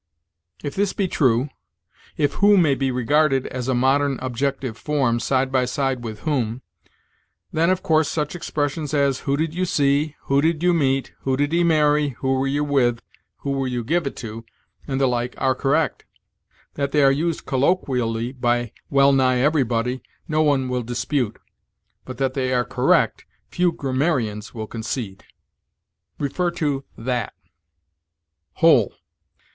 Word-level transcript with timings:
If 0.63 0.73
this 0.73 0.93
be 0.93 1.07
true 1.07 1.49
if 2.17 2.33
who 2.41 2.57
may 2.57 2.73
be 2.73 2.89
regarded 2.89 3.45
as 3.45 3.67
a 3.67 3.75
modern 3.75 4.17
objective 4.19 4.75
form, 4.75 5.19
side 5.19 5.51
by 5.51 5.65
side 5.65 6.03
with 6.03 6.21
whom 6.21 6.63
then, 7.53 7.69
of 7.69 7.83
course, 7.83 8.09
such 8.09 8.35
expressions 8.35 8.95
as 8.95 9.19
"Who 9.29 9.37
did 9.37 9.53
you 9.53 9.63
see?" 9.63 10.15
"Who 10.23 10.41
did 10.41 10.63
you 10.63 10.73
meet?" 10.73 11.13
"Who 11.19 11.37
did 11.37 11.51
he 11.51 11.63
marry?" 11.63 12.15
"Who 12.17 12.33
were 12.39 12.47
you 12.47 12.63
with?" 12.63 13.03
"Who 13.41 13.51
will 13.51 13.67
you 13.67 13.83
give 13.83 14.07
it 14.07 14.15
to?" 14.15 14.43
and 14.87 14.99
the 14.99 15.05
like, 15.05 15.35
are 15.37 15.53
correct. 15.53 16.05
That 16.73 16.93
they 16.93 17.03
are 17.03 17.11
used 17.11 17.45
colloquially 17.45 18.31
by 18.31 18.71
well 18.89 19.11
nigh 19.13 19.37
everybody, 19.37 20.01
no 20.27 20.41
one 20.41 20.67
will 20.67 20.81
dispute; 20.81 21.37
but 22.05 22.17
that 22.17 22.33
they 22.33 22.51
are 22.53 22.65
correct, 22.65 23.25
few 23.49 23.71
grammarians 23.71 24.51
will 24.51 24.65
concede. 24.65 25.25
See 26.19 26.81
THAT. 26.97 27.33
WHOLE. 28.53 28.95